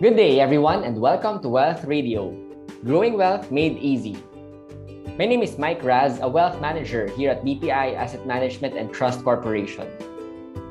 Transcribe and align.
Good 0.00 0.16
day, 0.16 0.40
everyone, 0.40 0.84
and 0.84 0.96
welcome 0.98 1.42
to 1.42 1.48
Wealth 1.50 1.84
Radio, 1.84 2.32
growing 2.86 3.18
wealth 3.20 3.52
made 3.52 3.76
easy. 3.76 4.16
My 5.18 5.26
name 5.26 5.42
is 5.42 5.58
Mike 5.58 5.84
Raz, 5.84 6.20
a 6.22 6.26
wealth 6.26 6.58
manager 6.58 7.06
here 7.20 7.32
at 7.32 7.44
BPI 7.44 8.00
Asset 8.00 8.26
Management 8.26 8.78
and 8.78 8.90
Trust 8.90 9.22
Corporation. 9.22 9.86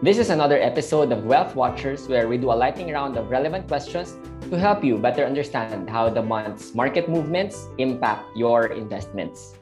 This 0.01 0.17
is 0.17 0.31
another 0.31 0.57
episode 0.57 1.11
of 1.11 1.25
Wealth 1.25 1.53
Watchers 1.53 2.07
where 2.07 2.27
we 2.27 2.39
do 2.39 2.51
a 2.51 2.57
lightning 2.57 2.91
round 2.91 3.17
of 3.17 3.29
relevant 3.29 3.67
questions 3.67 4.17
to 4.49 4.57
help 4.57 4.83
you 4.83 4.97
better 4.97 5.23
understand 5.23 5.87
how 5.87 6.09
the 6.09 6.23
month's 6.23 6.73
market 6.73 7.07
movements 7.07 7.67
impact 7.77 8.35
your 8.35 8.73
investments. 8.73 9.53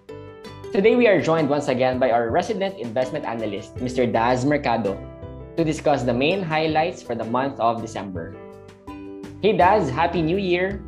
Today, 0.71 0.95
we 0.95 1.09
are 1.09 1.21
joined 1.21 1.49
once 1.49 1.67
again 1.67 1.99
by 1.99 2.11
our 2.11 2.31
resident 2.31 2.79
investment 2.79 3.25
analyst, 3.25 3.75
Mr. 3.83 4.09
Daz 4.09 4.45
Mercado, 4.45 4.95
to 5.57 5.65
discuss 5.65 6.03
the 6.03 6.13
main 6.13 6.41
highlights 6.41 7.03
for 7.03 7.15
the 7.15 7.25
month 7.25 7.59
of 7.59 7.81
December. 7.81 8.46
Hey 9.37 9.53
Daz, 9.53 9.93
Happy 9.93 10.25
New 10.25 10.41
Year! 10.41 10.81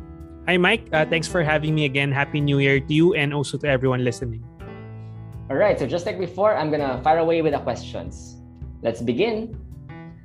Hi 0.50 0.58
Mike, 0.58 0.90
uh, 0.90 1.06
thanks 1.06 1.30
for 1.30 1.38
having 1.46 1.70
me 1.70 1.86
again. 1.86 2.10
Happy 2.10 2.42
New 2.42 2.58
Year 2.58 2.82
to 2.82 2.92
you 2.92 3.14
and 3.14 3.30
also 3.30 3.54
to 3.62 3.68
everyone 3.70 4.02
listening. 4.02 4.42
All 5.46 5.54
right, 5.54 5.78
so 5.78 5.86
just 5.86 6.02
like 6.02 6.18
before, 6.18 6.58
I'm 6.58 6.66
gonna 6.66 6.98
fire 7.06 7.22
away 7.22 7.46
with 7.46 7.54
the 7.54 7.62
questions. 7.62 8.42
Let's 8.82 8.98
begin. 8.98 9.54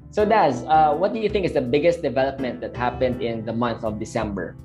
So 0.10 0.26
Daz, 0.26 0.66
uh, 0.66 0.98
what 0.98 1.14
do 1.14 1.22
you 1.22 1.30
think 1.30 1.46
is 1.46 1.54
the 1.54 1.62
biggest 1.62 2.02
development 2.02 2.66
that 2.66 2.74
happened 2.74 3.22
in 3.22 3.46
the 3.46 3.54
month 3.54 3.86
of 3.86 4.02
December? 4.02 4.58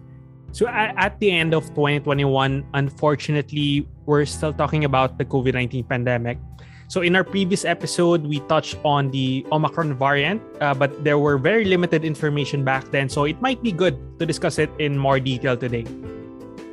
So 0.57 0.65
at, 0.65 0.97
at 0.97 1.21
the 1.21 1.29
end 1.29 1.53
of 1.53 1.69
2021, 1.77 2.65
unfortunately, 2.73 3.87
we're 4.07 4.25
still 4.25 4.55
talking 4.55 4.89
about 4.89 5.19
the 5.19 5.27
COVID-19 5.27 5.87
pandemic. 5.87 6.39
So 6.91 7.07
in 7.07 7.15
our 7.15 7.23
previous 7.23 7.63
episode, 7.63 8.27
we 8.27 8.43
touched 8.51 8.75
on 8.83 9.15
the 9.15 9.47
Omicron 9.55 9.95
variant, 9.95 10.43
uh, 10.59 10.75
but 10.75 10.91
there 11.07 11.23
were 11.23 11.39
very 11.39 11.63
limited 11.63 12.03
information 12.03 12.67
back 12.67 12.91
then. 12.91 13.09
So 13.09 13.31
it 13.31 13.41
might 13.41 13.63
be 13.63 13.71
good 13.71 13.95
to 14.19 14.27
discuss 14.27 14.59
it 14.59 14.75
in 14.83 14.99
more 14.99 15.23
detail 15.23 15.57
today. 15.57 15.87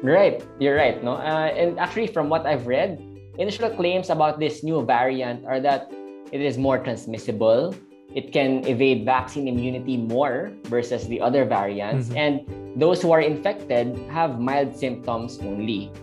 Right, 0.02 0.42
you're 0.58 0.74
right. 0.74 0.98
No, 1.06 1.22
uh, 1.22 1.54
and 1.54 1.78
actually, 1.78 2.09
from 2.09 2.34
what 2.34 2.50
I've 2.50 2.66
read, 2.66 2.98
initial 3.38 3.70
claims 3.70 4.09
about 4.09 4.42
this 4.42 4.66
new 4.66 4.82
variant 4.82 5.46
are 5.46 5.62
that 5.62 5.94
it 6.34 6.42
is 6.42 6.58
more 6.58 6.81
transmissible. 6.81 7.78
It 8.09 8.34
can 8.34 8.66
evade 8.66 9.06
vaccine 9.06 9.48
immunity 9.48 9.98
more 10.02 10.50
versus 10.66 11.06
the 11.06 11.22
other 11.22 11.46
variants, 11.46 12.09
mm-hmm. 12.09 12.18
and 12.18 12.81
those 12.81 13.06
who 13.06 13.14
are 13.14 13.22
infected 13.22 13.94
have 14.09 14.42
mild 14.42 14.74
symptoms 14.74 15.38
only. 15.46 15.94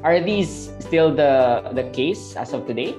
Are 0.00 0.16
these 0.16 0.72
still 0.80 1.12
the 1.12 1.60
the 1.76 1.84
case 1.92 2.40
as 2.40 2.56
of 2.56 2.64
today? 2.64 2.96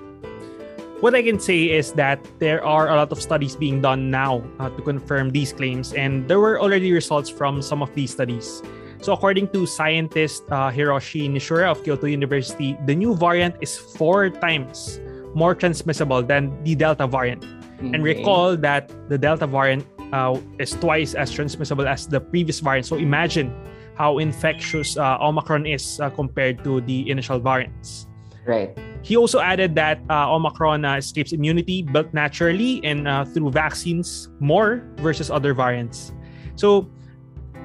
What 1.01 1.15
I 1.15 1.23
can 1.23 1.39
say 1.39 1.73
is 1.73 1.93
that 1.93 2.21
there 2.37 2.63
are 2.63 2.89
a 2.89 2.95
lot 2.95 3.11
of 3.11 3.19
studies 3.19 3.55
being 3.55 3.81
done 3.81 4.11
now 4.11 4.45
uh, 4.59 4.69
to 4.69 4.81
confirm 4.83 5.31
these 5.31 5.51
claims, 5.51 5.93
and 5.93 6.27
there 6.29 6.39
were 6.39 6.61
already 6.61 6.93
results 6.93 7.27
from 7.27 7.63
some 7.63 7.81
of 7.81 7.89
these 7.95 8.11
studies. 8.11 8.61
So, 9.01 9.11
according 9.13 9.49
to 9.49 9.65
scientist 9.65 10.43
uh, 10.51 10.69
Hiroshi 10.69 11.25
Nishiura 11.25 11.71
of 11.71 11.83
Kyoto 11.83 12.05
University, 12.05 12.77
the 12.85 12.93
new 12.93 13.15
variant 13.15 13.55
is 13.61 13.75
four 13.75 14.29
times 14.29 15.01
more 15.33 15.55
transmissible 15.55 16.21
than 16.21 16.53
the 16.63 16.75
Delta 16.75 17.07
variant. 17.07 17.43
Okay. 17.81 17.97
And 17.97 18.03
recall 18.03 18.55
that 18.57 18.93
the 19.09 19.17
Delta 19.17 19.47
variant 19.47 19.87
uh, 20.13 20.37
is 20.59 20.69
twice 20.77 21.15
as 21.15 21.31
transmissible 21.31 21.87
as 21.87 22.05
the 22.05 22.21
previous 22.21 22.59
variant. 22.59 22.85
So, 22.85 22.97
imagine 22.97 23.49
how 23.97 24.19
infectious 24.19 24.97
uh, 24.97 25.17
Omicron 25.17 25.65
is 25.65 25.99
uh, 25.99 26.11
compared 26.11 26.63
to 26.63 26.79
the 26.81 27.09
initial 27.09 27.39
variants. 27.39 28.05
Right. 28.45 28.77
He 29.03 29.17
also 29.17 29.39
added 29.39 29.75
that 29.75 29.99
uh, 30.09 30.31
Omicron 30.31 30.85
uh, 30.85 30.97
escapes 30.97 31.33
immunity 31.33 31.81
built 31.81 32.13
naturally 32.13 32.81
and 32.83 33.07
uh, 33.07 33.25
through 33.25 33.51
vaccines 33.51 34.29
more 34.39 34.85
versus 34.97 35.31
other 35.31 35.53
variants. 35.53 36.13
So, 36.55 36.89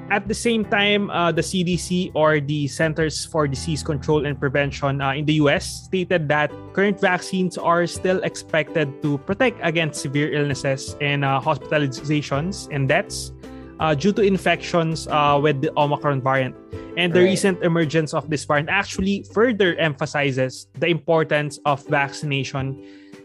at 0.09 0.29
the 0.29 0.35
same 0.35 0.65
time, 0.65 1.11
uh, 1.11 1.33
the 1.33 1.43
CDC 1.43 2.13
or 2.15 2.39
the 2.39 2.69
Centers 2.69 3.27
for 3.27 3.49
Disease 3.49 3.83
Control 3.83 4.25
and 4.25 4.39
Prevention 4.39 5.01
uh, 5.01 5.13
in 5.13 5.27
the 5.27 5.35
US 5.43 5.87
stated 5.87 6.29
that 6.29 6.53
current 6.73 7.01
vaccines 7.01 7.59
are 7.59 7.87
still 7.89 8.23
expected 8.23 9.03
to 9.03 9.19
protect 9.19 9.59
against 9.63 10.01
severe 10.01 10.33
illnesses 10.33 10.97
and 11.01 11.25
uh, 11.25 11.41
hospitalizations 11.43 12.69
and 12.71 12.89
deaths 12.89 13.33
uh, 13.81 13.95
due 13.95 14.13
to 14.13 14.23
infections 14.23 15.07
uh, 15.09 15.39
with 15.41 15.61
the 15.61 15.73
Omicron 15.77 16.23
variant. 16.23 16.57
And 16.97 17.13
the 17.13 17.21
right. 17.21 17.37
recent 17.37 17.63
emergence 17.63 18.15
of 18.15 18.31
this 18.31 18.45
variant 18.45 18.69
actually 18.71 19.25
further 19.33 19.77
emphasizes 19.77 20.69
the 20.75 20.87
importance 20.87 21.59
of 21.65 21.85
vaccination 21.87 22.83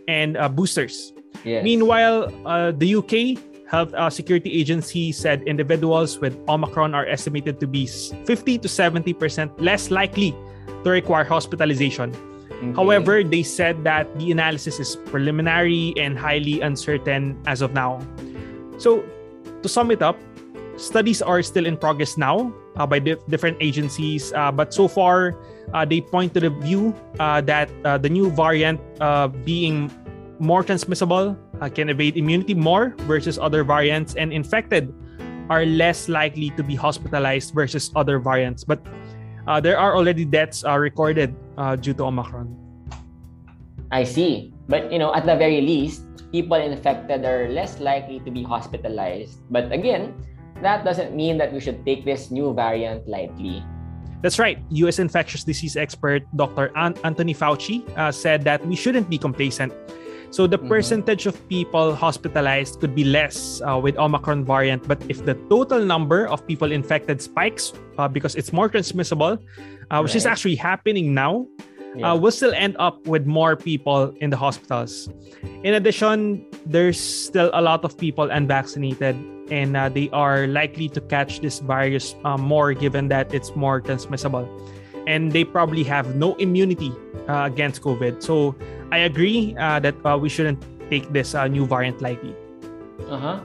and 0.08 0.38
uh, 0.38 0.50
boosters. 0.50 1.14
Yes. 1.44 1.64
Meanwhile, 1.64 2.32
uh, 2.46 2.72
the 2.72 2.96
UK 2.96 3.40
Health 3.72 3.94
uh, 3.94 4.10
Security 4.10 4.52
Agency 4.52 5.14
said 5.14 5.44
individuals 5.44 6.20
with 6.20 6.38
Omicron 6.50 6.94
are 6.94 7.08
estimated 7.08 7.58
to 7.62 7.68
be 7.68 7.88
50 7.88 8.60
to 8.60 8.68
70% 8.68 9.16
less 9.62 9.90
likely 9.90 10.36
to 10.84 10.90
require 10.90 11.24
hospitalization. 11.24 12.12
Okay. 12.52 12.74
However, 12.76 13.24
they 13.24 13.44
said 13.44 13.86
that 13.86 14.12
the 14.20 14.32
analysis 14.32 14.80
is 14.80 14.98
preliminary 15.08 15.94
and 15.96 16.20
highly 16.20 16.60
uncertain 16.60 17.42
as 17.48 17.62
of 17.62 17.74
now. 17.74 18.06
So, 18.78 19.06
to 19.64 19.70
sum 19.70 19.90
it 19.90 20.02
up, 20.02 20.20
studies 20.78 21.22
are 21.22 21.42
still 21.42 21.66
in 21.66 21.78
progress 21.78 22.18
now 22.18 22.54
uh, 22.78 22.86
by 22.86 23.00
di- 23.00 23.20
different 23.30 23.58
agencies, 23.60 24.34
uh, 24.34 24.52
but 24.52 24.74
so 24.74 24.88
far 24.88 25.38
uh, 25.74 25.86
they 25.86 26.02
point 26.02 26.34
to 26.34 26.40
the 26.40 26.50
view 26.50 26.96
uh, 27.20 27.42
that 27.42 27.70
uh, 27.86 27.98
the 27.98 28.10
new 28.10 28.30
variant 28.32 28.80
being 29.46 29.92
more 30.40 30.64
transmissible 30.64 31.38
can 31.76 31.90
evade 31.90 32.18
immunity 32.18 32.54
more 32.54 32.96
versus 33.06 33.38
other 33.38 33.64
variants, 33.64 34.16
and 34.16 34.34
infected 34.34 34.94
are 35.50 35.66
less 35.66 36.10
likely 36.10 36.50
to 36.58 36.64
be 36.64 36.74
hospitalized 36.74 37.54
versus 37.54 37.92
other 37.96 38.18
variants. 38.18 38.64
But 38.64 38.82
there 39.62 39.78
are 39.78 39.96
already 39.96 40.26
deaths 40.26 40.64
recorded 40.66 41.36
due 41.82 41.94
to 41.94 42.04
Omicron. 42.06 42.58
I 43.92 44.04
see. 44.04 44.54
But 44.68 44.92
you 44.92 44.98
know, 44.98 45.14
at 45.14 45.28
the 45.28 45.36
very 45.36 45.62
least, 45.62 46.08
people 46.32 46.58
infected 46.58 47.26
are 47.26 47.50
less 47.50 47.80
likely 47.80 48.20
to 48.22 48.32
be 48.32 48.42
hospitalized. 48.42 49.38
But 49.52 49.72
again, 49.72 50.16
that 50.62 50.86
doesn't 50.86 51.16
mean 51.16 51.38
that 51.38 51.54
we 51.54 51.60
should 51.60 51.86
take 51.86 52.06
this 52.06 52.32
new 52.32 52.54
variant 52.54 53.08
lightly. 53.08 53.64
That's 54.22 54.38
right. 54.38 54.62
US 54.70 55.00
infectious 55.00 55.44
disease 55.44 55.76
expert 55.76 56.24
Dr. 56.36 56.72
An- 56.76 56.98
Anthony 57.04 57.34
Fauci 57.34 57.82
uh, 57.98 58.12
said 58.12 58.44
that 58.44 58.66
we 58.66 58.76
shouldn't 58.76 59.10
be 59.10 59.18
complacent. 59.18 59.74
So 60.30 60.48
the 60.48 60.58
mm-hmm. 60.58 60.70
percentage 60.70 61.26
of 61.26 61.36
people 61.50 61.94
hospitalized 61.94 62.80
could 62.80 62.96
be 62.96 63.04
less 63.04 63.62
uh, 63.68 63.78
with 63.78 63.98
Omicron 63.98 64.46
variant, 64.46 64.88
but 64.88 65.04
if 65.10 65.26
the 65.26 65.36
total 65.50 65.84
number 65.84 66.26
of 66.28 66.46
people 66.48 66.72
infected 66.72 67.22
spikes 67.22 67.74
uh, 67.98 68.08
because 68.08 68.36
it's 68.36 68.54
more 68.54 68.70
transmissible, 68.70 69.38
uh, 69.92 70.00
which 70.00 70.12
right. 70.12 70.16
is 70.16 70.26
actually 70.26 70.56
happening 70.56 71.14
now, 71.14 71.46
uh, 71.60 71.98
yeah. 71.98 72.14
we'll 72.14 72.32
still 72.32 72.54
end 72.54 72.78
up 72.80 73.06
with 73.08 73.26
more 73.26 73.58
people 73.58 74.16
in 74.22 74.30
the 74.30 74.38
hospitals. 74.38 75.10
In 75.64 75.74
addition, 75.74 76.46
there's 76.66 76.98
still 76.98 77.52
a 77.54 77.62
lot 77.62 77.84
of 77.84 77.98
people 77.98 78.32
unvaccinated 78.32 79.18
and 79.52 79.76
uh, 79.76 79.90
they 79.90 80.10
are 80.10 80.48
likely 80.48 80.88
to 80.90 81.02
catch 81.02 81.42
this 81.42 81.60
virus 81.60 82.16
uh, 82.24 82.38
more 82.38 82.74
given 82.74 83.10
that 83.10 83.34
it's 83.34 83.54
more 83.56 83.82
transmissible. 83.82 84.48
And 85.06 85.32
they 85.32 85.44
probably 85.44 85.84
have 85.84 86.16
no 86.16 86.36
immunity 86.36 86.94
uh, 87.28 87.44
against 87.46 87.82
covid. 87.82 88.24
So 88.24 88.56
i 88.92 89.08
agree 89.08 89.56
uh, 89.60 89.80
that 89.80 89.96
uh, 90.04 90.18
we 90.18 90.30
shouldn't 90.30 90.64
take 90.90 91.12
this 91.14 91.36
uh, 91.36 91.48
new 91.48 91.66
variant 91.66 92.02
lightly. 92.02 92.36
Uh-huh. 93.08 93.40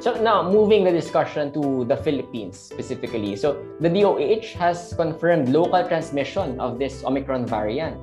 So 0.00 0.14
now 0.22 0.46
moving 0.46 0.84
the 0.84 0.92
discussion 0.92 1.52
to 1.54 1.84
the 1.84 1.96
philippines 1.96 2.58
specifically. 2.58 3.34
So 3.34 3.58
the 3.80 3.90
doh 3.90 4.18
has 4.58 4.94
confirmed 4.94 5.48
local 5.50 5.82
transmission 5.86 6.60
of 6.60 6.78
this 6.78 7.02
omicron 7.02 7.46
variant. 7.46 7.98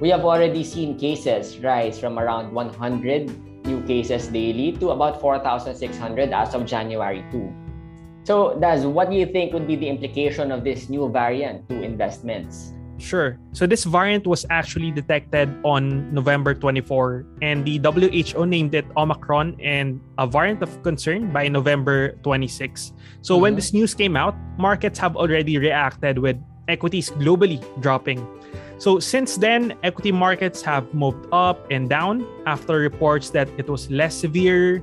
We 0.00 0.08
have 0.10 0.24
already 0.24 0.64
seen 0.64 0.98
cases 0.98 1.60
rise 1.60 2.00
from 2.00 2.18
around 2.18 2.52
100 2.52 3.49
new 3.70 3.80
cases 3.86 4.26
daily 4.26 4.74
to 4.82 4.90
about 4.90 5.22
4,600 5.22 5.78
as 6.34 6.54
of 6.54 6.66
January 6.66 7.22
2. 7.30 7.46
So, 8.26 8.58
Daz, 8.58 8.84
what 8.84 9.08
do 9.08 9.16
you 9.16 9.26
think 9.26 9.54
would 9.54 9.66
be 9.66 9.76
the 9.76 9.88
implication 9.88 10.50
of 10.50 10.66
this 10.66 10.90
new 10.90 11.08
variant 11.08 11.68
to 11.70 11.80
investments? 11.82 12.74
Sure. 13.00 13.40
So 13.52 13.66
this 13.66 13.84
variant 13.84 14.26
was 14.26 14.44
actually 14.50 14.92
detected 14.92 15.48
on 15.64 16.12
November 16.12 16.52
24 16.52 17.24
and 17.40 17.64
the 17.64 17.80
WHO 17.80 18.44
named 18.44 18.74
it 18.74 18.84
Omicron 18.94 19.56
and 19.58 20.00
a 20.18 20.26
variant 20.26 20.62
of 20.62 20.68
concern 20.82 21.32
by 21.32 21.48
November 21.48 22.12
26. 22.22 22.92
So 23.22 23.34
mm-hmm. 23.34 23.42
when 23.42 23.54
this 23.56 23.72
news 23.72 23.94
came 23.94 24.16
out, 24.16 24.36
markets 24.58 24.98
have 24.98 25.16
already 25.16 25.56
reacted 25.56 26.18
with 26.18 26.36
equities 26.68 27.08
globally 27.10 27.58
dropping. 27.80 28.20
So 28.80 28.98
since 28.98 29.36
then, 29.36 29.76
equity 29.82 30.10
markets 30.10 30.62
have 30.62 30.88
moved 30.94 31.28
up 31.32 31.70
and 31.70 31.84
down 31.86 32.24
after 32.46 32.80
reports 32.80 33.28
that 33.36 33.46
it 33.58 33.68
was 33.68 33.90
less 33.90 34.16
severe 34.16 34.82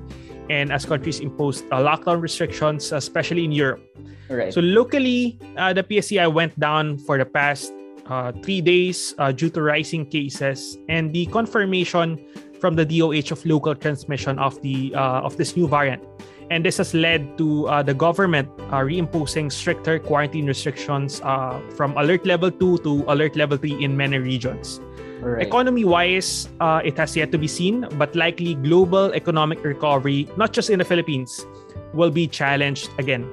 and 0.52 0.72
as 0.72 0.86
countries 0.86 1.20
imposed 1.20 1.66
uh, 1.72 1.82
lockdown 1.82 2.22
restrictions, 2.22 2.92
especially 2.92 3.44
in 3.44 3.52
Europe. 3.52 3.82
Right. 4.30 4.54
So 4.54 4.62
locally, 4.62 5.40
uh, 5.58 5.74
the 5.74 5.82
PSEi 5.82 6.32
went 6.32 6.54
down 6.60 7.00
for 7.00 7.18
the 7.18 7.26
past 7.26 7.74
uh, 8.06 8.34
three 8.44 8.62
days 8.62 9.16
uh, 9.18 9.32
due 9.32 9.50
to 9.50 9.64
rising 9.64 10.06
cases 10.06 10.78
and 10.90 11.12
the 11.12 11.26
confirmation 11.34 12.22
from 12.62 12.76
the 12.76 12.86
DOH 12.86 13.34
of 13.34 13.44
local 13.48 13.74
transmission 13.74 14.38
of 14.38 14.62
the 14.62 14.94
uh, 14.94 15.26
of 15.26 15.38
this 15.38 15.58
new 15.58 15.68
variant. 15.68 16.04
And 16.50 16.64
this 16.64 16.78
has 16.78 16.94
led 16.94 17.38
to 17.38 17.68
uh, 17.68 17.84
the 17.84 17.94
government 17.94 18.50
uh, 18.72 18.80
reimposing 18.80 19.52
stricter 19.52 20.00
quarantine 20.00 20.48
restrictions 20.48 21.20
uh, 21.24 21.60
from 21.76 21.96
alert 21.98 22.26
level 22.26 22.50
2 22.50 22.78
to 22.80 23.04
alert 23.08 23.36
level 23.36 23.58
3 23.58 23.84
in 23.84 23.98
many 23.98 24.18
regions. 24.18 24.80
Right. 25.20 25.46
Economy 25.46 25.84
wise, 25.84 26.48
uh, 26.60 26.80
it 26.86 26.98
has 26.98 27.18
yet 27.18 27.32
to 27.32 27.38
be 27.38 27.48
seen, 27.48 27.88
but 27.98 28.16
likely 28.16 28.56
global 28.56 29.12
economic 29.14 29.64
recovery, 29.64 30.30
not 30.38 30.54
just 30.54 30.70
in 30.70 30.80
the 30.80 30.86
Philippines, 30.86 31.46
will 31.94 32.12
be 32.12 32.28
challenged 32.28 32.90
again. 32.98 33.28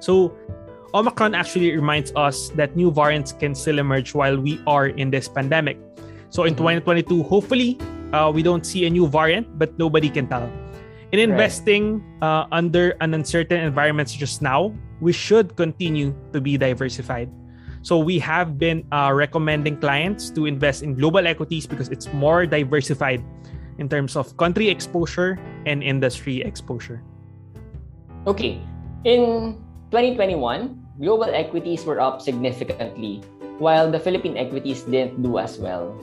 So, 0.00 0.34
Omicron 0.94 1.34
actually 1.34 1.70
reminds 1.72 2.12
us 2.16 2.48
that 2.56 2.74
new 2.74 2.90
variants 2.90 3.32
can 3.32 3.54
still 3.54 3.78
emerge 3.78 4.14
while 4.14 4.36
we 4.36 4.60
are 4.66 4.88
in 4.88 5.10
this 5.10 5.28
pandemic. 5.28 5.78
So, 6.30 6.44
in 6.44 6.56
2022, 6.56 7.08
mm-hmm. 7.08 7.28
hopefully, 7.28 7.78
uh, 8.12 8.32
we 8.34 8.42
don't 8.42 8.66
see 8.66 8.86
a 8.86 8.90
new 8.90 9.06
variant, 9.06 9.58
but 9.58 9.78
nobody 9.78 10.10
can 10.10 10.26
tell. 10.26 10.50
In 11.10 11.20
investing 11.20 12.04
right. 12.20 12.44
uh, 12.44 12.46
under 12.52 12.92
an 13.00 13.14
uncertain 13.14 13.64
environment 13.64 14.10
such 14.10 14.20
as 14.20 14.42
now, 14.42 14.76
we 15.00 15.12
should 15.12 15.56
continue 15.56 16.12
to 16.32 16.40
be 16.40 16.58
diversified. 16.58 17.32
So 17.80 17.96
we 17.96 18.18
have 18.18 18.58
been 18.58 18.84
uh, 18.92 19.12
recommending 19.14 19.80
clients 19.80 20.28
to 20.36 20.44
invest 20.44 20.82
in 20.82 20.92
global 20.92 21.26
equities 21.26 21.66
because 21.66 21.88
it's 21.88 22.12
more 22.12 22.44
diversified 22.44 23.24
in 23.78 23.88
terms 23.88 24.16
of 24.16 24.36
country 24.36 24.68
exposure 24.68 25.38
and 25.64 25.82
industry 25.82 26.42
exposure. 26.42 27.00
Okay. 28.26 28.60
In 29.04 29.56
2021, 29.88 30.76
global 31.00 31.32
equities 31.32 31.86
were 31.86 32.00
up 32.00 32.20
significantly, 32.20 33.22
while 33.56 33.90
the 33.90 33.98
Philippine 33.98 34.36
equities 34.36 34.82
didn't 34.82 35.22
do 35.22 35.38
as 35.38 35.56
well. 35.56 35.96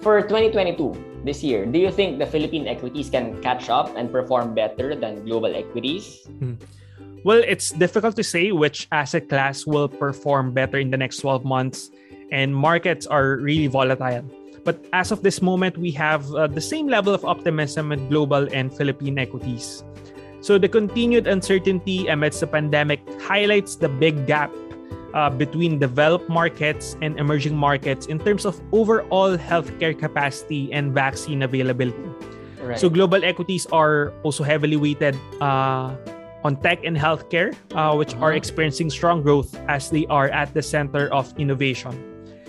For 0.00 0.22
2022, 0.22 1.09
this 1.24 1.42
year, 1.42 1.66
do 1.66 1.78
you 1.78 1.90
think 1.90 2.18
the 2.18 2.26
Philippine 2.26 2.66
equities 2.66 3.10
can 3.10 3.40
catch 3.42 3.68
up 3.68 3.94
and 3.96 4.10
perform 4.10 4.54
better 4.54 4.94
than 4.94 5.24
global 5.24 5.54
equities? 5.54 6.26
Hmm. 6.38 6.54
Well, 7.24 7.42
it's 7.46 7.70
difficult 7.70 8.16
to 8.16 8.24
say 8.24 8.52
which 8.52 8.88
asset 8.92 9.28
class 9.28 9.66
will 9.66 9.88
perform 9.88 10.52
better 10.52 10.78
in 10.78 10.90
the 10.90 10.96
next 10.96 11.18
12 11.18 11.44
months, 11.44 11.90
and 12.32 12.54
markets 12.54 13.06
are 13.06 13.36
really 13.36 13.66
volatile. 13.66 14.24
But 14.64 14.84
as 14.92 15.12
of 15.12 15.22
this 15.22 15.42
moment, 15.42 15.76
we 15.76 15.90
have 15.92 16.24
uh, 16.32 16.46
the 16.46 16.60
same 16.60 16.88
level 16.88 17.12
of 17.12 17.24
optimism 17.24 17.90
with 17.90 18.08
global 18.08 18.48
and 18.52 18.72
Philippine 18.72 19.18
equities. 19.18 19.84
So 20.40 20.56
the 20.56 20.68
continued 20.68 21.26
uncertainty 21.26 22.08
amidst 22.08 22.40
the 22.40 22.46
pandemic 22.46 23.00
highlights 23.20 23.76
the 23.76 23.88
big 23.88 24.26
gap 24.26 24.50
uh, 25.14 25.30
between 25.30 25.78
developed 25.78 26.28
markets 26.28 26.96
and 27.02 27.18
emerging 27.18 27.56
markets 27.56 28.06
in 28.06 28.18
terms 28.18 28.44
of 28.44 28.60
overall 28.72 29.36
healthcare 29.36 29.96
capacity 29.96 30.72
and 30.72 30.92
vaccine 30.92 31.42
availability. 31.42 32.10
Right. 32.62 32.78
So 32.78 32.88
global 32.88 33.24
equities 33.24 33.66
are 33.72 34.12
also 34.22 34.44
heavily 34.44 34.76
weighted 34.76 35.16
uh, 35.40 35.96
on 36.44 36.56
tech 36.56 36.84
and 36.84 36.96
healthcare, 36.96 37.54
uh, 37.74 37.94
which 37.96 38.14
uh-huh. 38.14 38.26
are 38.26 38.32
experiencing 38.32 38.90
strong 38.90 39.22
growth 39.22 39.56
as 39.68 39.90
they 39.90 40.06
are 40.06 40.28
at 40.28 40.52
the 40.54 40.62
center 40.62 41.08
of 41.12 41.32
innovation. 41.38 41.92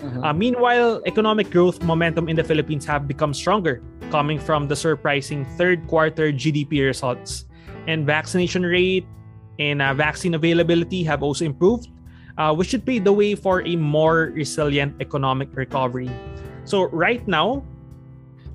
Uh-huh. 0.02 0.28
Uh, 0.28 0.32
meanwhile, 0.32 1.02
economic 1.06 1.50
growth 1.50 1.82
momentum 1.82 2.28
in 2.28 2.36
the 2.36 2.44
Philippines 2.44 2.84
have 2.84 3.06
become 3.06 3.32
stronger, 3.32 3.82
coming 4.10 4.38
from 4.38 4.68
the 4.68 4.76
surprising 4.76 5.44
third 5.56 5.86
quarter 5.86 6.32
GDP 6.32 6.84
results. 6.84 7.46
And 7.86 8.06
vaccination 8.06 8.62
rate 8.62 9.06
and 9.58 9.82
uh, 9.82 9.94
vaccine 9.94 10.34
availability 10.34 11.02
have 11.04 11.22
also 11.22 11.44
improved, 11.44 11.88
uh, 12.38 12.54
which 12.54 12.68
should 12.68 12.84
pave 12.84 13.04
the 13.04 13.12
way 13.12 13.34
for 13.34 13.62
a 13.66 13.76
more 13.76 14.32
resilient 14.34 14.94
economic 15.00 15.48
recovery. 15.54 16.10
So, 16.64 16.88
right 16.90 17.26
now, 17.26 17.64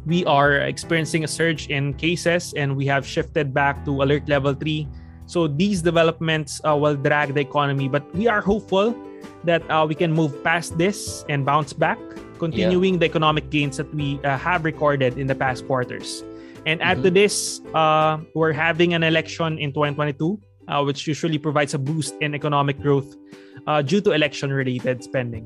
we 0.05 0.23
are 0.25 0.63
experiencing 0.63 1.23
a 1.23 1.27
surge 1.27 1.67
in 1.67 1.93
cases 1.93 2.53
and 2.55 2.75
we 2.75 2.85
have 2.87 3.05
shifted 3.05 3.53
back 3.53 3.83
to 3.85 4.01
alert 4.01 4.29
level 4.29 4.53
3. 4.53 4.87
So, 5.25 5.47
these 5.47 5.81
developments 5.81 6.61
uh, 6.63 6.75
will 6.75 6.95
drag 6.95 7.33
the 7.33 7.41
economy, 7.41 7.89
but 7.89 8.03
we 8.15 8.27
are 8.27 8.41
hopeful 8.41 8.95
that 9.43 9.61
uh, 9.69 9.85
we 9.87 9.95
can 9.95 10.13
move 10.13 10.43
past 10.43 10.77
this 10.77 11.25
and 11.29 11.45
bounce 11.45 11.73
back, 11.73 11.99
continuing 12.39 12.95
yeah. 12.95 12.99
the 12.99 13.05
economic 13.05 13.49
gains 13.49 13.77
that 13.77 13.93
we 13.93 14.19
uh, 14.23 14.37
have 14.37 14.63
recorded 14.63 15.17
in 15.17 15.27
the 15.27 15.35
past 15.35 15.67
quarters. 15.67 16.23
And 16.65 16.81
add 16.81 16.97
mm-hmm. 16.97 17.03
to 17.03 17.11
this, 17.11 17.61
uh, 17.73 18.19
we're 18.33 18.51
having 18.51 18.93
an 18.93 19.03
election 19.03 19.57
in 19.57 19.71
2022, 19.71 20.39
uh, 20.67 20.83
which 20.83 21.07
usually 21.07 21.37
provides 21.37 21.73
a 21.73 21.79
boost 21.79 22.15
in 22.19 22.35
economic 22.35 22.79
growth 22.81 23.15
uh, 23.67 23.81
due 23.81 24.01
to 24.01 24.11
election 24.11 24.51
related 24.51 25.03
spending. 25.03 25.45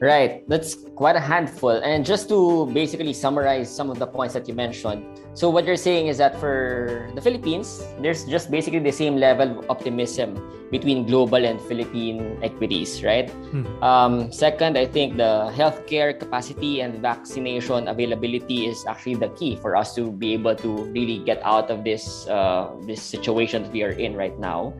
Right, 0.00 0.46
that's 0.46 0.86
quite 0.94 1.16
a 1.16 1.20
handful. 1.20 1.74
And 1.74 2.06
just 2.06 2.28
to 2.28 2.70
basically 2.70 3.12
summarize 3.12 3.66
some 3.66 3.90
of 3.90 3.98
the 3.98 4.06
points 4.06 4.34
that 4.34 4.46
you 4.46 4.54
mentioned. 4.54 5.02
So, 5.34 5.50
what 5.50 5.66
you're 5.66 5.78
saying 5.78 6.06
is 6.06 6.18
that 6.18 6.38
for 6.38 7.10
the 7.16 7.20
Philippines, 7.20 7.82
there's 7.98 8.24
just 8.24 8.50
basically 8.50 8.78
the 8.78 8.94
same 8.94 9.16
level 9.16 9.58
of 9.58 9.70
optimism 9.70 10.38
between 10.70 11.06
global 11.06 11.44
and 11.44 11.60
Philippine 11.62 12.38
equities, 12.42 13.02
right? 13.02 13.28
Hmm. 13.50 13.66
Um, 13.82 14.32
second, 14.32 14.78
I 14.78 14.86
think 14.86 15.16
the 15.16 15.50
healthcare 15.50 16.14
capacity 16.14 16.80
and 16.80 17.02
vaccination 17.02 17.88
availability 17.88 18.66
is 18.66 18.86
actually 18.86 19.16
the 19.16 19.30
key 19.34 19.56
for 19.56 19.74
us 19.74 19.96
to 19.96 20.12
be 20.12 20.32
able 20.34 20.54
to 20.62 20.84
really 20.94 21.18
get 21.18 21.42
out 21.42 21.70
of 21.70 21.82
this 21.82 22.28
uh, 22.28 22.70
this 22.86 23.02
situation 23.02 23.64
that 23.64 23.72
we 23.72 23.82
are 23.82 23.98
in 23.98 24.14
right 24.14 24.38
now. 24.38 24.74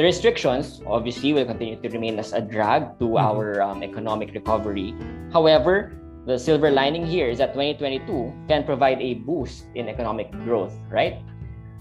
The 0.00 0.08
restrictions 0.08 0.80
obviously 0.88 1.36
will 1.36 1.44
continue 1.44 1.76
to 1.76 1.88
remain 1.92 2.18
as 2.18 2.32
a 2.32 2.40
drag 2.40 2.96
to 3.04 3.06
mm-hmm. 3.12 3.20
our 3.20 3.60
um, 3.60 3.84
economic 3.84 4.32
recovery. 4.32 4.96
However, 5.28 5.92
the 6.24 6.40
silver 6.40 6.72
lining 6.72 7.04
here 7.04 7.28
is 7.28 7.36
that 7.36 7.52
2022 7.52 8.08
can 8.48 8.64
provide 8.64 8.96
a 9.04 9.20
boost 9.28 9.68
in 9.76 9.92
economic 9.92 10.32
growth, 10.48 10.72
right? 10.88 11.20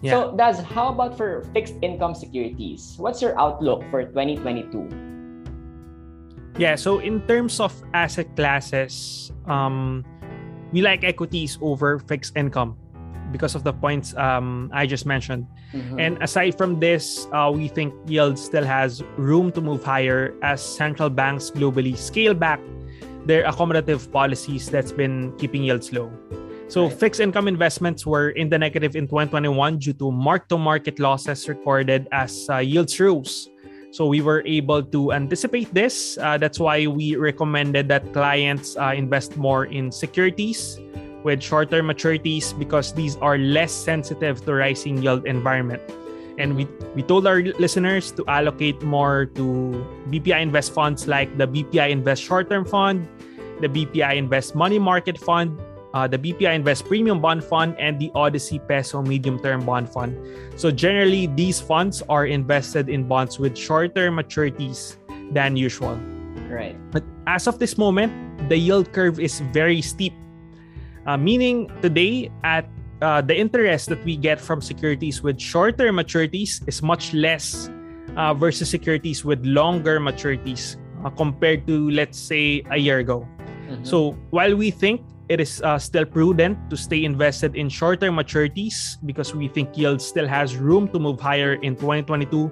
Yeah. 0.04 0.12
So, 0.12 0.36
Daz, 0.36 0.60
how 0.60 0.92
about 0.92 1.16
for 1.16 1.48
fixed 1.56 1.80
income 1.82 2.12
securities? 2.12 3.00
What's 3.00 3.24
your 3.24 3.40
outlook 3.40 3.88
for 3.88 4.04
2022? 4.04 6.60
Yeah, 6.60 6.76
so 6.76 7.00
in 7.00 7.24
terms 7.24 7.64
of 7.64 7.72
asset 7.94 8.36
classes, 8.36 9.32
um, 9.48 10.04
we 10.74 10.82
like 10.82 11.06
equities 11.06 11.58
over 11.62 12.00
fixed 12.00 12.36
income 12.36 12.76
because 13.32 13.56
of 13.56 13.64
the 13.64 13.74
points 13.74 14.16
um, 14.18 14.70
I 14.74 14.86
just 14.86 15.06
mentioned. 15.06 15.48
Mm-hmm. 15.74 16.00
And 16.00 16.24
aside 16.24 16.58
from 16.58 16.80
this, 16.80 17.28
uh, 17.32 17.52
we 17.54 17.68
think 17.68 17.94
yield 18.08 18.38
still 18.38 18.66
has 18.66 19.04
room 19.18 19.52
to 19.54 19.62
move 19.62 19.84
higher 19.84 20.36
as 20.42 20.62
central 20.62 21.10
banks 21.10 21.52
globally 21.52 21.96
scale 21.98 22.34
back 22.34 22.60
their 23.26 23.44
accommodative 23.44 24.12
policies 24.12 24.70
that's 24.70 24.92
been 24.92 25.36
keeping 25.38 25.64
yields 25.64 25.94
low. 25.94 26.12
So 26.68 26.86
right. 26.86 26.94
fixed 26.94 27.20
income 27.20 27.48
investments 27.48 28.06
were 28.06 28.30
in 28.30 28.50
the 28.50 28.58
negative 28.58 28.96
in 28.96 29.08
2021 29.08 29.78
due 29.80 29.94
to 29.94 30.12
mark-to-market 30.12 31.00
losses 31.00 31.50
recorded 31.50 32.08
as 32.12 32.48
uh, 32.50 32.58
yields 32.58 33.00
rose. 33.00 33.50
So 33.92 34.06
we 34.06 34.22
were 34.22 34.44
able 34.46 34.84
to 34.84 35.14
anticipate 35.14 35.74
this. 35.74 36.18
Uh, 36.22 36.38
that's 36.38 36.60
why 36.60 36.86
we 36.86 37.16
recommended 37.16 37.88
that 37.90 38.14
clients 38.14 38.78
uh, 38.78 38.94
invest 38.96 39.36
more 39.36 39.66
in 39.66 39.92
securities 39.92 40.78
with 41.24 41.42
shorter 41.44 41.84
maturities 41.84 42.58
because 42.58 42.94
these 42.94 43.18
are 43.18 43.38
less 43.38 43.72
sensitive 43.72 44.44
to 44.46 44.54
rising 44.54 45.02
yield 45.02 45.26
environment. 45.26 45.82
And 46.38 46.56
we, 46.56 46.66
we 46.96 47.04
told 47.04 47.28
our 47.28 47.44
listeners 47.60 48.12
to 48.12 48.24
allocate 48.28 48.82
more 48.82 49.26
to 49.36 49.44
BPI 50.08 50.40
Invest 50.42 50.74
funds 50.74 51.08
like 51.08 51.38
the 51.38 51.46
BPI 51.46 51.90
Invest 51.90 52.24
Short 52.24 52.50
Term 52.50 52.64
Fund, 52.64 53.08
the 53.60 53.68
BPI 53.68 54.16
Invest 54.16 54.56
Money 54.56 54.80
Market 54.80 55.18
Fund, 55.20 55.60
uh, 55.94 56.08
the 56.08 56.18
BPI 56.18 56.56
Invest 56.56 56.86
Premium 56.86 57.20
Bond 57.20 57.44
Fund, 57.44 57.76
and 57.78 58.00
the 58.00 58.12
Odyssey 58.16 58.60
Peso 58.60 59.02
Medium 59.02 59.40
Term 59.40 59.66
Bond 59.66 59.90
Fund. 59.90 60.16
So, 60.56 60.72
generally, 60.72 61.28
these 61.28 61.60
funds 61.60 62.02
are 62.08 62.26
invested 62.26 62.90
in 62.90 63.08
bonds 63.08 63.40
with 63.40 63.58
shorter 63.58 64.12
maturities 64.12 64.96
than 65.32 65.58
usual. 65.58 66.00
Right. 66.48 66.78
But 66.92 67.04
as 67.28 67.48
of 67.48 67.60
this 67.60 67.78
moment, 67.78 68.14
the 68.50 68.58
yield 68.58 68.94
curve 68.94 69.20
is 69.20 69.42
very 69.52 69.82
steep 69.82 70.14
uh, 71.06 71.18
meaning 71.18 71.72
today 71.82 72.32
at 72.44 72.68
uh, 73.02 73.22
the 73.22 73.36
interest 73.38 73.90
that 73.90 74.04
we 74.04 74.18
get 74.18 74.40
from 74.40 74.62
securities 74.62 75.24
with 75.24 75.40
shorter 75.40 75.92
maturities 75.92 76.62
is 76.68 76.82
much 76.82 77.14
less 77.14 77.70
uh, 78.18 78.34
versus 78.34 78.70
securities 78.70 79.24
with 79.24 79.44
longer 79.46 80.00
maturities 80.00 80.76
uh, 81.06 81.10
compared 81.10 81.66
to 81.68 81.90
let's 81.92 82.20
say 82.20 82.64
a 82.72 82.78
year 82.78 83.00
ago. 83.00 83.28
Mm-hmm. 83.40 83.84
So 83.84 84.18
while 84.32 84.56
we 84.56 84.72
think 84.72 85.02
it 85.30 85.40
is 85.40 85.62
uh, 85.62 85.78
still 85.78 86.06
prudent 86.06 86.58
to 86.70 86.76
stay 86.76 87.06
invested 87.06 87.56
in 87.56 87.70
shorter 87.70 88.10
maturities 88.12 88.98
because 89.06 89.34
we 89.36 89.48
think 89.48 89.78
yield 89.78 90.02
still 90.02 90.28
has 90.28 90.58
room 90.58 90.90
to 90.90 91.00
move 91.00 91.22
higher 91.22 91.54
in 91.62 91.76
2022, 91.76 92.52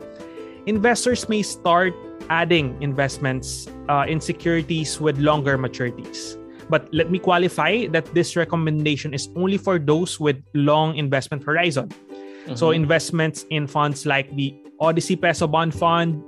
investors 0.67 1.27
may 1.27 1.41
start 1.41 1.93
adding 2.29 2.77
investments 2.81 3.67
uh, 3.89 4.05
in 4.07 4.21
securities 4.21 5.01
with 5.01 5.17
longer 5.17 5.57
maturities. 5.57 6.36
But 6.69 6.87
let 6.93 7.11
me 7.11 7.19
qualify 7.19 7.87
that 7.87 8.05
this 8.13 8.35
recommendation 8.35 9.13
is 9.13 9.29
only 9.35 9.57
for 9.57 9.79
those 9.79 10.19
with 10.19 10.37
long 10.53 10.95
investment 10.95 11.43
horizon. 11.43 11.89
Mm-hmm. 11.89 12.55
So 12.55 12.71
investments 12.71 13.45
in 13.49 13.67
funds 13.67 14.05
like 14.05 14.33
the 14.35 14.55
Odyssey 14.79 15.15
Peso 15.15 15.47
Bond 15.47 15.73
Fund 15.73 16.23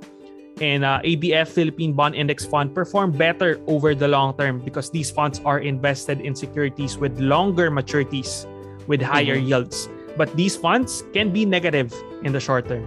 and 0.60 0.84
uh, 0.84 1.00
ABF 1.04 1.48
Philippine 1.48 1.92
Bond 1.92 2.14
Index 2.14 2.44
Fund 2.44 2.74
perform 2.74 3.12
better 3.12 3.60
over 3.66 3.94
the 3.94 4.08
long 4.08 4.36
term 4.36 4.60
because 4.60 4.90
these 4.90 5.10
funds 5.10 5.40
are 5.44 5.60
invested 5.60 6.20
in 6.20 6.34
securities 6.34 6.98
with 6.98 7.18
longer 7.20 7.70
maturities 7.70 8.44
with 8.86 9.00
higher 9.00 9.36
mm-hmm. 9.36 9.48
yields. 9.48 9.88
but 10.16 10.28
these 10.36 10.56
funds 10.56 11.04
can 11.12 11.32
be 11.32 11.46
negative 11.46 11.94
in 12.22 12.32
the 12.32 12.40
short 12.40 12.68
term. 12.68 12.84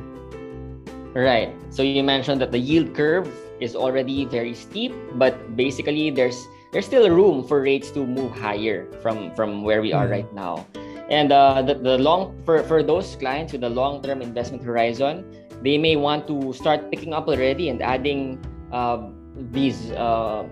Right. 1.14 1.54
So 1.70 1.82
you 1.82 2.04
mentioned 2.04 2.42
that 2.42 2.52
the 2.52 2.60
yield 2.60 2.94
curve 2.94 3.30
is 3.60 3.76
already 3.76 4.26
very 4.26 4.54
steep, 4.54 4.94
but 5.16 5.34
basically 5.56 6.10
there's 6.10 6.38
there's 6.74 6.86
still 6.86 7.08
room 7.10 7.48
for 7.48 7.62
rates 7.62 7.92
to 7.92 8.06
move 8.06 8.34
higher 8.34 8.90
from 9.00 9.30
from 9.38 9.62
where 9.62 9.82
we 9.82 9.94
are 9.94 10.10
mm-hmm. 10.10 10.26
right 10.26 10.34
now. 10.34 10.66
And 11.10 11.32
uh, 11.32 11.62
the, 11.62 11.76
the 11.76 11.98
long 12.00 12.34
for, 12.44 12.64
for 12.64 12.82
those 12.82 13.16
clients 13.16 13.54
with 13.54 13.64
a 13.64 13.70
long-term 13.70 14.22
investment 14.22 14.64
horizon, 14.64 15.24
they 15.62 15.78
may 15.78 15.96
want 15.96 16.28
to 16.28 16.52
start 16.54 16.90
picking 16.90 17.14
up 17.14 17.28
already 17.28 17.70
and 17.70 17.82
adding 17.82 18.42
uh, 18.72 19.10
these 19.52 19.92
uh, 19.92 20.48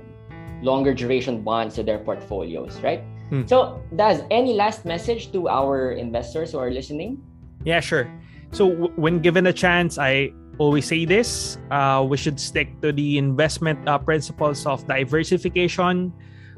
longer 0.61 0.93
duration 0.93 1.41
bonds 1.41 1.75
to 1.75 1.83
their 1.83 1.97
portfolios, 1.99 2.79
right? 2.81 3.01
Hmm. 3.29 3.47
So, 3.47 3.81
Daz 3.95 4.23
any 4.29 4.53
last 4.53 4.85
message 4.85 5.31
to 5.31 5.49
our 5.49 5.93
investors 5.93 6.51
who 6.51 6.59
are 6.59 6.69
listening? 6.69 7.23
Yeah, 7.63 7.79
sure. 7.79 8.11
So, 8.51 8.69
w- 8.69 8.93
when 8.95 9.19
given 9.19 9.47
a 9.47 9.53
chance, 9.53 9.97
I 9.97 10.33
always 10.57 10.85
say 10.85 11.05
this: 11.05 11.57
uh, 11.71 12.05
we 12.07 12.17
should 12.17 12.39
stick 12.39 12.79
to 12.81 12.91
the 12.91 13.17
investment 13.17 13.79
uh, 13.87 13.97
principles 13.97 14.65
of 14.65 14.85
diversification, 14.87 16.11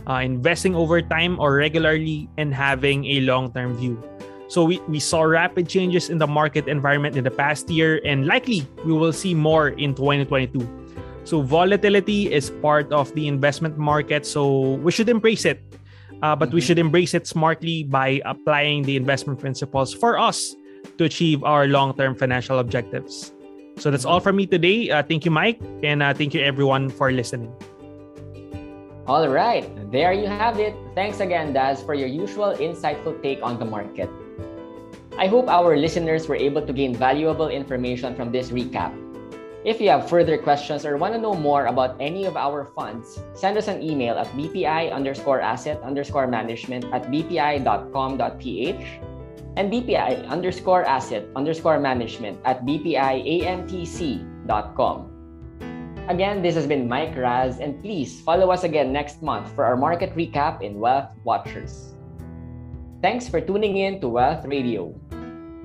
uh, 0.08 0.22
investing 0.24 0.76
over 0.76 1.02
time 1.02 1.40
or 1.40 1.56
regularly, 1.56 2.30
and 2.38 2.54
having 2.54 3.06
a 3.06 3.22
long-term 3.22 3.76
view. 3.78 4.02
So 4.48 4.64
we, 4.64 4.78
we 4.88 5.00
saw 5.00 5.24
rapid 5.24 5.68
changes 5.68 6.10
in 6.10 6.20
the 6.20 6.28
market 6.28 6.68
environment 6.68 7.18
in 7.18 7.24
the 7.24 7.32
past 7.32 7.70
year, 7.70 8.00
and 8.06 8.28
likely 8.28 8.68
we 8.86 8.94
will 8.94 9.14
see 9.14 9.34
more 9.34 9.70
in 9.70 9.96
2022. 9.96 10.62
So 11.24 11.42
volatility 11.42 12.32
is 12.32 12.52
part 12.62 12.92
of 12.92 13.14
the 13.16 13.28
investment 13.28 13.78
market, 13.78 14.26
so 14.26 14.76
we 14.84 14.92
should 14.92 15.10
embrace 15.10 15.46
it. 15.46 15.62
Uh, 16.22 16.36
but 16.36 16.50
mm-hmm. 16.50 16.56
we 16.56 16.62
should 16.62 16.80
embrace 16.80 17.14
it 17.14 17.28
smartly 17.28 17.84
by 17.84 18.22
applying 18.24 18.84
the 18.84 18.96
investment 18.96 19.40
principles 19.40 19.94
for 19.94 20.18
us 20.18 20.56
to 20.98 21.04
achieve 21.04 21.44
our 21.44 21.68
long-term 21.68 22.16
financial 22.16 22.60
objectives. 22.60 23.33
So 23.78 23.92
that's 23.92 24.06
all 24.06 24.20
from 24.20 24.36
me 24.36 24.46
today. 24.46 24.90
Uh, 24.90 25.04
thank 25.04 25.26
you, 25.26 25.32
Mike, 25.32 25.60
and 25.84 26.04
uh, 26.04 26.14
thank 26.14 26.34
you 26.34 26.42
everyone 26.42 26.90
for 26.90 27.12
listening. 27.12 27.52
All 29.06 29.28
right, 29.28 29.68
there 29.92 30.14
you 30.14 30.28
have 30.28 30.60
it. 30.60 30.74
Thanks 30.96 31.20
again, 31.20 31.52
Daz, 31.52 31.84
for 31.84 31.94
your 31.94 32.08
usual 32.08 32.56
insightful 32.56 33.22
take 33.22 33.44
on 33.44 33.60
the 33.60 33.66
market. 33.66 34.10
I 35.18 35.28
hope 35.28 35.48
our 35.50 35.76
listeners 35.76 36.28
were 36.28 36.40
able 36.40 36.66
to 36.66 36.74
gain 36.74 36.96
valuable 36.96 37.50
information 37.50 38.16
from 38.16 38.32
this 38.32 38.50
recap. 38.50 38.96
If 39.64 39.80
you 39.80 39.90
have 39.90 40.10
further 40.10 40.38
questions 40.38 40.86
or 40.86 40.98
want 40.98 41.14
to 41.14 41.20
know 41.20 41.34
more 41.34 41.68
about 41.68 41.96
any 42.00 42.26
of 42.26 42.36
our 42.36 42.66
funds, 42.66 43.20
send 43.34 43.58
us 43.58 43.68
an 43.68 43.82
email 43.82 44.18
at 44.18 44.28
bpi 44.36 44.92
underscore 44.92 45.40
asset 45.40 45.80
underscore 45.84 46.28
management 46.28 46.84
at 46.92 47.08
bpi.com.ph 47.08 48.86
and 49.56 49.72
bpi 49.72 50.28
underscore 50.28 50.84
asset 50.86 51.26
underscore 51.36 51.80
management 51.80 52.40
at 52.46 52.66
bpiamtc.com. 52.66 53.54
Again, 56.10 56.44
this 56.44 56.56
has 56.56 56.68
been 56.68 56.90
Mike 56.90 57.16
Raz, 57.16 57.64
and 57.64 57.80
please 57.82 58.20
follow 58.22 58.52
us 58.52 58.66
again 58.66 58.92
next 58.92 59.24
month 59.24 59.48
for 59.56 59.64
our 59.64 59.78
market 59.78 60.14
recap 60.20 60.62
in 60.62 60.80
Wealth 60.80 61.16
Watchers. 61.24 61.96
Thanks 63.02 63.30
for 63.30 63.40
tuning 63.40 63.78
in 63.78 64.02
to 64.02 64.10
Wealth 64.10 64.44
Radio. 64.44 64.92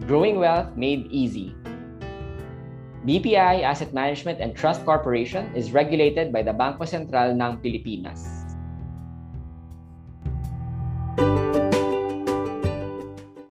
Growing 0.06 0.38
Wealth 0.38 0.76
Made 0.76 1.10
Easy. 1.10 1.58
BPI 3.02 3.66
Asset 3.66 3.92
Management 3.92 4.38
and 4.38 4.54
Trust 4.54 4.84
Corporation 4.84 5.50
is 5.56 5.72
regulated 5.72 6.30
by 6.32 6.42
the 6.42 6.52
Banco 6.52 6.84
Central 6.84 7.34
ng 7.34 7.58
Pilipinas. 7.58 8.37